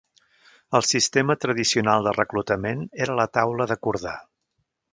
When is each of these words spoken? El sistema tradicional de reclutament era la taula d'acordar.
El 0.77 0.85
sistema 0.91 1.35
tradicional 1.45 2.09
de 2.09 2.13
reclutament 2.17 2.81
era 3.07 3.19
la 3.21 3.29
taula 3.39 3.69
d'acordar. 3.73 4.15